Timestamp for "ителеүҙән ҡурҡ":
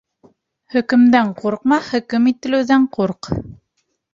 2.33-3.31